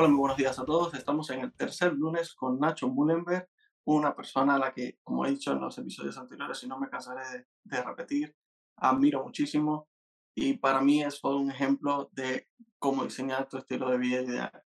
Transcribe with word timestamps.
Hola, 0.00 0.10
muy 0.10 0.18
buenos 0.18 0.36
días 0.36 0.56
a 0.60 0.64
todos. 0.64 0.94
Estamos 0.94 1.28
en 1.30 1.40
el 1.40 1.52
tercer 1.54 1.92
lunes 1.92 2.32
con 2.32 2.60
Nacho 2.60 2.86
Mullenberg, 2.86 3.48
una 3.84 4.14
persona 4.14 4.54
a 4.54 4.58
la 4.60 4.72
que, 4.72 5.00
como 5.02 5.26
he 5.26 5.30
dicho 5.30 5.50
en 5.50 5.60
los 5.60 5.76
episodios 5.76 6.16
anteriores, 6.16 6.62
y 6.62 6.68
no 6.68 6.78
me 6.78 6.88
cansaré 6.88 7.48
de, 7.64 7.82
repetir, 7.82 8.32
admiro 8.76 9.24
muchísimo 9.24 9.88
y 10.36 10.56
para 10.56 10.80
mí 10.82 11.02
es 11.02 11.20
todo 11.20 11.38
un 11.38 11.50
ejemplo 11.50 12.10
de 12.12 12.46
cómo 12.78 13.02
diseñar 13.02 13.48
tu 13.48 13.58
estilo 13.58 13.90
de 13.90 13.98
vida 13.98 14.20
ideal. 14.22 14.62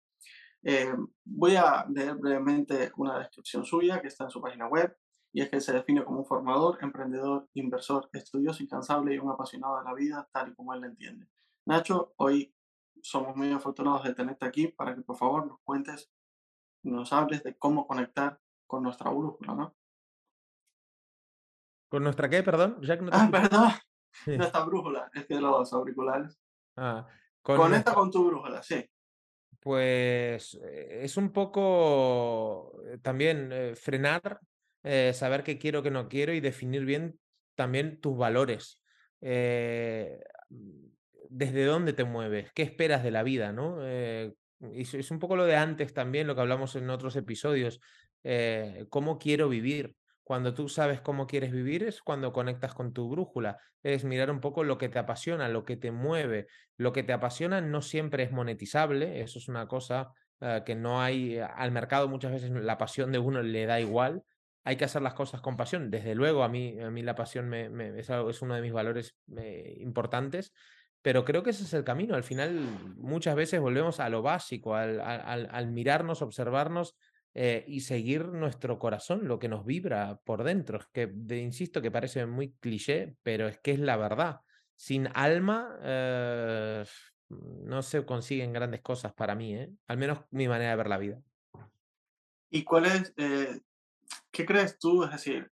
Eh, 0.64 0.96
voy 1.26 1.58
a 1.58 1.86
leer 1.90 2.16
brevemente 2.16 2.94
una 2.96 3.20
descripción 3.20 3.66
suya 3.66 4.02
que 4.02 4.08
está 4.08 4.24
en 4.24 4.30
su 4.30 4.40
página 4.40 4.70
web 4.70 4.96
y 5.34 5.42
es 5.42 5.50
que 5.50 5.60
se 5.60 5.74
define 5.74 6.06
como 6.06 6.20
un 6.20 6.26
formador, 6.26 6.78
emprendedor, 6.82 7.50
inversor, 7.54 8.10
estudioso, 8.14 8.64
incansable 8.64 9.14
y 9.14 9.18
un 9.18 9.30
apasionado 9.30 9.78
de 9.78 9.84
la 9.84 9.94
vida 9.94 10.30
tal 10.32 10.52
y 10.52 10.56
como 10.56 10.74
él 10.74 10.80
la 10.80 10.88
entiende. 10.88 11.28
Nacho, 11.66 12.14
hoy 12.16 12.56
somos 13.08 13.36
muy 13.36 13.52
afortunados 13.52 14.04
de 14.04 14.14
tenerte 14.14 14.46
aquí 14.46 14.68
para 14.68 14.94
que 14.94 15.02
por 15.02 15.16
favor 15.16 15.48
nos 15.48 15.60
cuentes, 15.62 16.12
nos 16.84 17.14
hables 17.14 17.42
de 17.44 17.58
cómo 17.58 17.88
conectar 17.88 18.40
con 18.66 18.84
nuestra 18.84 19.10
brújula, 19.10 19.56
¿no? 19.56 19.76
¿Con 21.88 22.04
nuestra 22.04 22.30
qué, 22.30 22.44
perdón? 22.44 22.82
ah, 23.14 23.30
perdón. 23.32 23.72
Nuestra 24.26 24.66
brújula, 24.66 25.10
es 25.14 25.26
que 25.26 25.40
los 25.40 25.72
auriculares. 25.72 26.38
Ah, 26.76 27.08
Conecta 27.42 27.94
con 27.94 28.12
tu 28.12 28.28
brújula, 28.28 28.62
sí. 28.62 28.86
Pues 29.62 30.60
eh, 30.62 31.00
es 31.04 31.16
un 31.16 31.32
poco 31.32 32.74
eh, 32.86 32.98
también 32.98 33.50
eh, 33.54 33.76
frenar, 33.76 34.40
saber 35.14 35.44
qué 35.44 35.58
quiero, 35.58 35.84
qué 35.84 35.92
no 35.92 36.08
quiero 36.08 36.34
y 36.34 36.40
definir 36.40 36.86
bien 36.86 37.20
también 37.56 38.00
tus 38.00 38.18
valores 38.18 38.82
desde 41.30 41.66
dónde 41.66 41.94
te 41.94 42.04
mueves, 42.04 42.52
qué 42.54 42.64
esperas 42.64 43.04
de 43.04 43.12
la 43.12 43.24
vida, 43.24 43.52
¿no? 43.52 43.78
Eh, 43.82 44.34
es 44.60 45.12
un 45.12 45.20
poco 45.20 45.36
lo 45.36 45.46
de 45.46 45.56
antes 45.56 45.94
también, 45.94 46.28
lo 46.28 46.36
que 46.36 46.42
hablamos 46.42 46.76
en 46.76 46.90
otros 46.90 47.16
episodios, 47.16 47.80
eh, 48.24 48.86
cómo 48.90 49.18
quiero 49.18 49.50
vivir. 49.50 49.96
Cuando 50.24 50.54
tú 50.54 50.68
sabes 50.68 51.00
cómo 51.00 51.26
quieres 51.26 51.52
vivir 51.52 51.84
es 51.84 52.02
cuando 52.02 52.34
conectas 52.34 52.74
con 52.74 52.92
tu 52.92 53.08
brújula, 53.10 53.60
es 53.82 54.04
mirar 54.04 54.30
un 54.30 54.42
poco 54.42 54.64
lo 54.64 54.78
que 54.78 54.90
te 54.90 55.00
apasiona, 55.00 55.48
lo 55.48 55.64
que 55.64 55.78
te 55.78 55.92
mueve. 55.92 56.48
Lo 56.76 56.92
que 56.92 57.04
te 57.04 57.14
apasiona 57.14 57.62
no 57.62 57.82
siempre 57.82 58.24
es 58.24 58.32
monetizable, 58.32 59.22
eso 59.22 59.40
es 59.40 59.48
una 59.48 59.68
cosa 59.68 60.12
eh, 60.42 60.64
que 60.66 60.76
no 60.76 61.02
hay 61.02 61.40
al 61.40 61.72
mercado 61.72 62.10
muchas 62.10 62.34
veces 62.34 62.52
la 62.52 62.78
pasión 62.78 63.12
de 63.12 63.20
uno 63.20 63.42
le 63.42 63.66
da 63.66 63.80
igual, 63.80 64.24
hay 64.66 64.76
que 64.76 64.84
hacer 64.84 65.02
las 65.02 65.14
cosas 65.14 65.40
con 65.40 65.56
pasión. 65.56 65.90
Desde 65.90 66.14
luego, 66.14 66.44
a 66.44 66.50
mí, 66.50 66.78
a 66.82 66.92
mí 66.92 67.04
la 67.04 67.16
pasión 67.16 67.48
me, 67.48 67.68
es, 67.98 68.10
es, 68.10 68.42
uno 68.42 68.56
de 68.56 68.62
mis 68.62 68.74
valores 68.74 69.16
importantes, 69.78 70.52
pero 71.08 71.24
creo 71.24 71.42
que 71.42 71.52
ese 71.52 71.64
es 71.64 71.74
el 71.74 71.86
camino. 71.86 72.16
Al 72.16 72.24
final, 72.26 72.60
muchas 72.98 73.34
veces 73.34 73.62
volvemos 73.62 74.02
a 74.02 74.10
lo 74.10 74.22
básico, 74.22 74.76
al, 74.76 75.72
mirarnos, 75.72 76.22
observarnos 76.22 76.98
eh, 77.34 77.64
y 77.66 77.80
seguir 77.80 78.26
nuestro 78.26 78.78
corazón, 78.78 79.26
lo 79.26 79.40
que 79.40 79.48
nos 79.48 79.66
vibra 79.66 80.20
por 80.26 80.44
dentro. 80.44 80.80
Es 80.80 80.88
que, 80.88 81.10
insisto, 81.38 81.82
que 81.82 81.92
parece 81.92 82.26
muy 82.26 82.52
cliché, 82.60 83.16
pero 83.24 83.48
es 83.48 83.58
que 83.60 83.72
es 83.72 83.80
la 83.80 83.96
verdad. 83.96 84.42
Sin 84.76 85.08
alma 85.14 85.80
eh, 85.82 86.84
no 87.30 87.82
se 87.84 88.06
consiguen 88.06 88.52
grandes 88.52 88.82
cosas 88.82 89.14
para 89.14 89.34
mí, 89.34 89.56
¿eh? 89.56 89.72
al 89.88 89.98
menos 89.98 90.20
mi 90.32 90.50
manera 90.50 90.72
de 90.72 90.76
ver 90.76 90.90
la 90.90 90.98
vida. 90.98 91.22
¿Y 92.50 92.66
cuál 92.66 92.86
es, 92.86 93.14
qué 93.16 94.46
crees 94.46 94.78
tú? 94.78 95.06
Es 95.06 95.12
decir, 95.12 95.50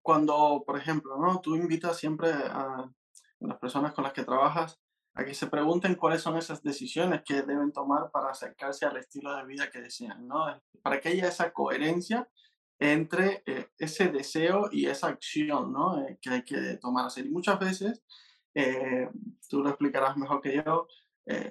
cuando, 0.00 0.64
por 0.66 0.78
ejemplo, 0.78 1.18
¿no? 1.18 1.42
tú 1.42 1.56
invitas 1.56 1.98
siempre 1.98 2.30
a, 2.30 2.90
las 3.40 3.58
personas 3.58 3.92
con 3.92 4.04
las 4.04 4.12
que 4.12 4.24
trabajas, 4.24 4.80
a 5.14 5.24
que 5.24 5.34
se 5.34 5.46
pregunten 5.46 5.94
cuáles 5.94 6.20
son 6.20 6.36
esas 6.36 6.62
decisiones 6.62 7.22
que 7.24 7.42
deben 7.42 7.72
tomar 7.72 8.10
para 8.10 8.30
acercarse 8.30 8.84
al 8.84 8.98
estilo 8.98 9.34
de 9.34 9.46
vida 9.46 9.70
que 9.70 9.80
desean, 9.80 10.26
¿no? 10.28 10.44
Para 10.82 11.00
que 11.00 11.08
haya 11.08 11.28
esa 11.28 11.52
coherencia 11.52 12.28
entre 12.78 13.42
eh, 13.46 13.68
ese 13.78 14.08
deseo 14.08 14.68
y 14.70 14.86
esa 14.86 15.08
acción, 15.08 15.72
¿no? 15.72 16.02
Eh, 16.02 16.18
que 16.20 16.30
hay 16.30 16.44
que 16.44 16.76
tomar. 16.76 17.10
Y 17.16 17.30
muchas 17.30 17.58
veces, 17.58 18.04
eh, 18.54 19.08
tú 19.48 19.62
lo 19.62 19.70
explicarás 19.70 20.16
mejor 20.16 20.40
que 20.40 20.62
yo, 20.62 20.86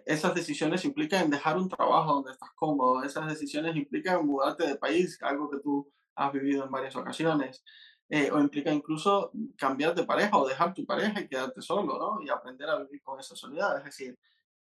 esas 0.05 0.33
decisiones 0.33 0.85
implican 0.85 1.29
dejar 1.29 1.57
un 1.57 1.67
trabajo 1.67 2.13
donde 2.13 2.31
estás 2.31 2.51
cómodo, 2.55 3.03
esas 3.03 3.27
decisiones 3.27 3.75
implican 3.75 4.25
mudarte 4.25 4.65
de 4.65 4.77
país, 4.77 5.19
algo 5.21 5.49
que 5.49 5.59
tú 5.59 5.91
has 6.15 6.31
vivido 6.31 6.63
en 6.63 6.71
varias 6.71 6.95
ocasiones. 6.95 7.61
Eh, 8.07 8.29
o 8.31 8.39
implica 8.39 8.71
incluso 8.71 9.31
cambiar 9.57 9.95
de 9.95 10.03
pareja 10.03 10.37
o 10.37 10.47
dejar 10.47 10.75
tu 10.75 10.85
pareja 10.85 11.21
y 11.21 11.27
quedarte 11.27 11.61
solo, 11.61 11.97
¿no? 11.97 12.21
Y 12.21 12.29
aprender 12.29 12.69
a 12.69 12.77
vivir 12.77 13.01
con 13.01 13.19
esa 13.19 13.35
soledad. 13.35 13.79
Es 13.79 13.85
decir, 13.85 14.17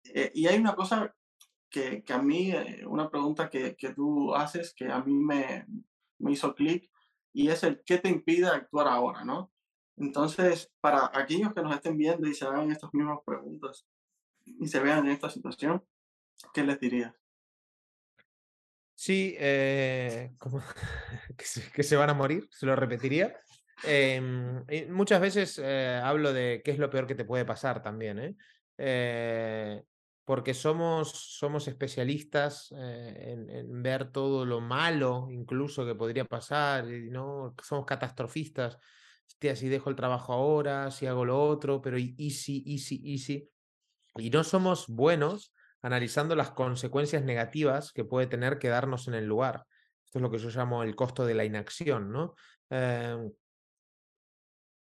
eh, 0.04 0.32
y 0.34 0.46
hay 0.48 0.58
una 0.58 0.74
cosa 0.74 1.14
que, 1.70 2.02
que 2.02 2.12
a 2.12 2.18
mí, 2.18 2.50
eh, 2.50 2.84
una 2.86 3.08
pregunta 3.10 3.48
que, 3.48 3.76
que, 3.76 3.94
tú 3.94 4.34
haces 4.34 4.74
que 4.74 4.90
a 4.90 5.00
mí 5.00 5.12
me, 5.12 5.66
me 6.18 6.32
hizo 6.32 6.54
clic 6.54 6.90
y 7.32 7.48
es 7.48 7.62
el 7.62 7.82
qué 7.84 7.98
te 7.98 8.08
impide 8.08 8.46
actuar 8.48 8.88
ahora, 8.88 9.24
¿no? 9.24 9.52
Entonces, 9.96 10.72
para 10.80 11.10
aquellos 11.12 11.52
que 11.54 11.62
nos 11.62 11.74
estén 11.74 11.96
viendo 11.96 12.26
y 12.28 12.34
se 12.34 12.44
hagan 12.44 12.70
estas 12.72 12.92
mismas 12.94 13.18
preguntas 13.24 13.86
y 14.44 14.66
se 14.68 14.80
vean 14.80 15.06
en 15.06 15.12
esta 15.12 15.30
situación, 15.30 15.84
¿qué 16.54 16.64
les 16.64 16.80
dirías? 16.80 17.14
Sí, 19.00 19.36
eh, 19.38 20.32
que, 21.72 21.84
se, 21.84 21.94
van 21.94 22.10
a 22.10 22.14
morir, 22.14 22.48
se 22.50 22.66
lo 22.66 22.74
repetiría. 22.74 23.32
Em, 23.84 24.64
muchas 24.90 25.20
veces 25.20 25.60
eh, 25.62 26.00
hablo 26.02 26.32
de 26.32 26.62
qué 26.64 26.72
es 26.72 26.80
lo 26.80 26.90
peor 26.90 27.06
que 27.06 27.14
te 27.14 27.24
puede 27.24 27.44
pasar 27.44 27.80
también, 27.80 28.36
eh 28.76 29.82
porque 30.24 30.52
somos, 30.52 31.38
somos 31.38 31.68
especialistas 31.68 32.70
en, 32.72 33.82
ver 33.82 34.12
todo 34.12 34.44
lo 34.44 34.60
malo 34.60 35.28
incluso 35.30 35.86
que 35.86 35.94
podría 35.94 36.26
pasar, 36.26 36.86
y 36.92 37.08
no 37.08 37.54
somos 37.62 37.86
catastrofistas. 37.86 38.76
Hostia, 39.26 39.56
si 39.56 39.68
dejo 39.68 39.88
el 39.88 39.96
trabajo 39.96 40.34
ahora, 40.34 40.90
si 40.90 41.06
hago 41.06 41.24
lo 41.24 41.42
otro, 41.42 41.80
pero 41.80 41.96
easy, 41.96 42.62
easy, 42.66 43.00
easy. 43.06 43.48
Y 44.16 44.28
no 44.28 44.44
somos 44.44 44.86
buenos 44.88 45.54
analizando 45.82 46.34
las 46.34 46.50
consecuencias 46.50 47.22
negativas 47.22 47.92
que 47.92 48.04
puede 48.04 48.26
tener 48.26 48.58
quedarnos 48.58 49.08
en 49.08 49.14
el 49.14 49.26
lugar. 49.26 49.64
Esto 50.04 50.18
es 50.18 50.22
lo 50.22 50.30
que 50.30 50.38
yo 50.38 50.50
llamo 50.50 50.82
el 50.82 50.96
costo 50.96 51.26
de 51.26 51.34
la 51.34 51.44
inacción, 51.44 52.10
¿no? 52.10 52.34
Em, 52.70 53.30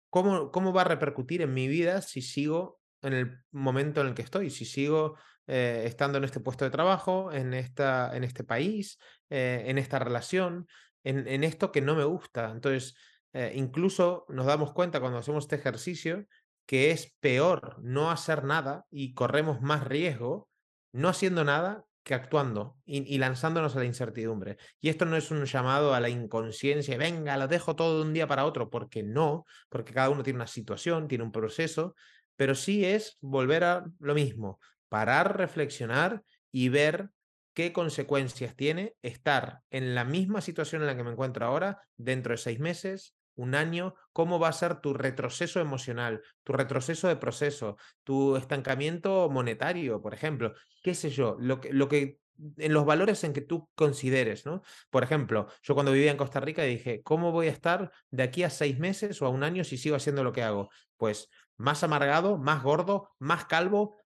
¿cómo, 0.10 0.52
¿Cómo 0.52 0.74
va 0.74 0.82
a 0.82 0.86
repercutir 0.86 1.42
en 1.42 1.54
mi 1.54 1.68
vida 1.68 2.02
si 2.02 2.22
sigo 2.22 2.80
en 3.02 3.14
el 3.14 3.40
momento 3.52 4.02
en 4.02 4.08
el 4.08 4.14
que 4.14 4.22
estoy, 4.22 4.50
si 4.50 4.66
sigo 4.66 5.18
eh, 5.48 5.84
estando 5.86 6.18
en 6.18 6.24
este 6.24 6.40
puesto 6.40 6.66
de 6.66 6.72
trabajo, 6.72 7.32
en, 7.32 7.54
esta, 7.54 8.16
en 8.16 8.24
este 8.24 8.44
país, 8.44 9.00
eh, 9.30 9.64
en 9.68 9.78
esta 9.78 10.00
relación, 10.00 10.68
en, 11.04 11.44
esto 11.44 11.72
que 11.72 11.82
no 11.82 11.96
me 11.96 12.04
gusta. 12.04 12.52
Entonces, 12.52 12.96
eh, 13.34 13.54
incluso 13.56 14.26
nos 14.30 14.46
damos 14.46 14.72
cuenta 14.74 15.00
cuando 15.00 15.18
hacemos 15.18 15.46
este 15.46 15.56
ejercicio 15.56 16.26
que 16.68 16.92
es 16.92 17.16
peor 17.20 17.78
no 17.82 18.12
hacer 18.12 18.44
nada 18.44 18.86
y 18.92 19.14
corremos 19.14 19.62
más 19.62 19.84
riesgo 19.84 20.48
no 20.92 21.10
haciendo 21.10 21.44
nada 21.44 21.86
que 22.04 22.14
actuando 22.16 22.78
y, 22.86 23.18
lanzándonos 23.20 23.76
a 23.76 23.80
la 23.80 23.86
incertidumbre. 23.86 24.58
Y 24.80 24.90
esto 24.90 25.06
no 25.06 25.16
es 25.16 25.30
un 25.30 25.46
llamado 25.46 25.94
a 25.94 26.00
la 26.00 26.10
inconsciencia, 26.10 26.98
venga, 26.98 27.38
lo 27.38 27.48
dejo 27.48 27.76
todo 27.76 27.98
de 27.98 28.08
un 28.08 28.14
día 28.14 28.28
para 28.28 28.46
otro, 28.46 28.70
porque 28.70 29.04
no, 29.04 29.46
porque 29.70 29.94
cada 29.94 30.10
uno 30.10 30.24
tiene 30.24 30.38
una 30.38 30.48
situación, 30.48 31.08
tiene 31.08 31.24
un 31.24 31.32
proceso, 31.32 31.96
pero 32.36 32.56
sí 32.56 32.86
es 32.86 33.18
volver 33.22 33.64
a 33.64 33.86
lo 34.00 34.16
mismo, 34.16 34.60
parar, 34.90 35.38
reflexionar 35.38 36.24
y 36.52 36.70
ver 36.70 37.10
qué 37.54 37.72
consecuencias 37.72 38.56
tiene 38.56 38.96
estar 39.02 39.60
en 39.70 39.94
la 39.94 40.04
misma 40.04 40.42
situación 40.42 40.82
en 40.82 40.88
la 40.88 40.96
que 40.96 41.04
me 41.04 41.12
encuentro 41.12 41.46
ahora 41.46 41.82
dentro 41.98 42.32
de 42.32 42.38
seis 42.38 42.60
meses, 42.60 43.14
un 43.36 43.56
año, 43.56 43.96
cómo 44.14 44.40
va 44.40 44.50
a 44.50 44.54
ser 44.54 44.82
tu 44.82 44.94
retroceso 44.94 45.60
emocional, 45.60 46.22
tu 46.44 46.54
retroceso 46.54 47.08
de 47.08 47.16
proceso, 47.16 47.78
tu 48.04 48.36
estancamiento 48.36 49.30
monetario, 49.30 50.02
por 50.02 50.14
ejemplo, 50.14 50.54
qué 50.84 50.94
sé 50.94 51.10
yo, 51.10 51.38
lo 51.40 51.62
que, 51.62 51.72
lo 51.74 51.88
que 51.88 52.20
en 52.58 52.74
los 52.74 52.86
valores 52.86 53.24
en 53.24 53.34
que 53.34 53.42
tú 53.42 53.70
consideres, 53.76 54.46
¿no? 54.46 54.64
Por 54.90 55.04
ejemplo, 55.04 55.48
yo 55.62 55.74
cuando 55.74 55.92
vivía 55.92 56.12
en 56.12 56.18
Costa 56.18 56.40
Rica 56.40 56.64
dije, 56.64 57.02
¿cómo 57.04 57.32
voy 57.32 57.48
a 57.48 57.52
estar 57.52 57.92
de 58.10 58.24
aquí 58.24 58.44
a 58.44 58.50
seis 58.50 58.80
meses 58.80 59.22
o 59.22 59.26
a 59.26 59.30
un 59.30 59.44
año 59.44 59.64
si 59.64 59.78
sigo 59.78 59.96
haciendo 59.96 60.24
lo 60.24 60.34
que 60.34 60.44
hago? 60.44 60.70
Pues 60.98 61.30
más 61.58 61.84
amargado, 61.84 62.38
más 62.38 62.64
gordo, 62.64 63.12
más 63.20 63.46
calvo, 63.46 63.98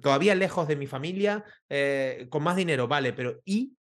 todavía 0.00 0.34
lejos 0.34 0.66
de 0.66 0.76
mi 0.76 0.86
familia, 0.86 1.44
eh, 1.68 2.26
con 2.30 2.42
más 2.42 2.56
dinero, 2.56 2.88
vale, 2.88 3.12
pero 3.12 3.40
¿y? 3.44 3.76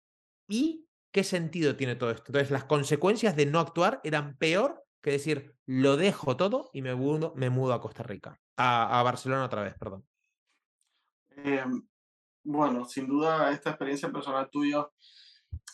¿Y 0.48 0.86
¿qué 1.14 1.24
sentido 1.24 1.78
tiene 1.78 1.96
todo 1.96 2.12
esto? 2.12 2.26
Entonces, 2.28 2.52
las 2.52 2.66
consecuencias 2.66 3.36
de 3.36 3.46
no 3.46 3.60
actuar 3.60 4.02
eran 4.04 4.36
peor 4.36 4.84
que 5.02 5.12
decir, 5.12 5.56
lo 5.66 5.96
dejo 5.96 6.36
todo 6.36 6.70
y 6.74 6.82
me 6.82 6.96
mudo, 6.96 7.74
a 7.74 7.82
Costa 7.82 8.04
Rica, 8.04 8.40
a, 8.58 9.02
Barcelona 9.04 9.46
otra 9.46 9.62
vez, 9.62 9.76
perdón. 9.78 10.06
Em, 11.30 11.88
bueno, 12.44 12.86
sin 12.86 13.08
duda 13.08 13.52
esta 13.52 13.70
experiencia 13.72 14.10
personal 14.12 14.50
tuya, 14.50 14.88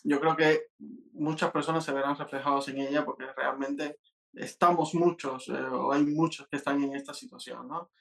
yo 0.04 0.20
creo 0.20 0.36
que 0.36 0.68
muchas 1.14 1.52
personas 1.52 1.86
se 1.86 1.94
verán 1.94 2.18
reflejados 2.18 2.68
en 2.70 2.80
ella 2.80 3.06
porque 3.06 3.32
realmente 3.34 4.00
estamos 4.34 4.94
muchos 4.96 5.48
eh, 5.50 5.54
o 5.54 5.92
hay 5.92 6.04
muchos 6.06 6.48
que 6.48 6.58
están 6.58 6.84
en 6.84 6.96
esta 6.96 7.14
situación, 7.14 7.68
¿no? 7.68 7.92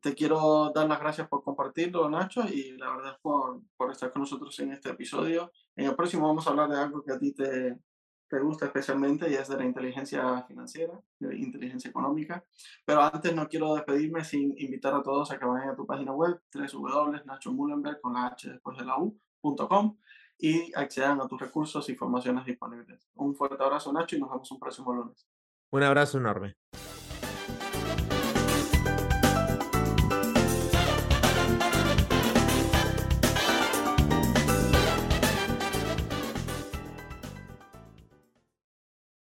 Te 0.00 0.14
quiero 0.14 0.72
dar 0.74 0.88
las 0.88 1.00
gracias 1.00 1.28
por 1.28 1.42
compartirlo, 1.42 2.08
Nacho, 2.08 2.44
y 2.44 2.76
la 2.76 2.90
verdad 2.94 3.18
por, 3.20 3.60
por 3.76 3.90
estar 3.90 4.12
con 4.12 4.22
nosotros 4.22 4.58
en 4.60 4.72
este 4.72 4.90
episodio. 4.90 5.52
En 5.76 5.86
el 5.86 5.96
próximo 5.96 6.26
vamos 6.26 6.46
a 6.46 6.50
hablar 6.50 6.68
de 6.68 6.78
algo 6.78 7.02
que 7.02 7.12
a 7.12 7.18
ti 7.18 7.32
te, 7.32 7.78
te 8.30 8.38
gusta 8.38 8.66
especialmente 8.66 9.28
y 9.28 9.34
es 9.34 9.48
de 9.48 9.56
la 9.56 9.64
inteligencia 9.64 10.42
financiera, 10.44 10.98
de 11.18 11.36
inteligencia 11.36 11.90
económica. 11.90 12.44
Pero 12.86 13.02
antes 13.02 13.34
no 13.34 13.48
quiero 13.48 13.74
despedirme 13.74 14.24
sin 14.24 14.54
invitar 14.56 14.94
a 14.94 15.02
todos 15.02 15.32
a 15.32 15.38
que 15.38 15.44
vayan 15.44 15.70
a 15.70 15.76
tu 15.76 15.84
página 15.84 16.12
web, 16.12 16.40
www.nachomullenberg 16.54 18.00
con 18.00 18.14
la 18.14 18.26
H 18.26 18.48
después 18.48 18.78
de 18.78 18.84
la 18.84 18.96
U.com 18.98 19.98
y 20.38 20.72
accedan 20.74 21.20
a 21.20 21.26
tus 21.26 21.40
recursos 21.40 21.88
y 21.90 21.96
formaciones 21.96 22.44
disponibles. 22.44 23.10
Un 23.14 23.34
fuerte 23.34 23.62
abrazo, 23.62 23.92
Nacho, 23.92 24.16
y 24.16 24.20
nos 24.20 24.30
vemos 24.30 24.50
un 24.52 24.60
próximo 24.60 24.92
lunes. 24.94 25.28
Un 25.72 25.82
abrazo 25.82 26.18
enorme. 26.18 26.56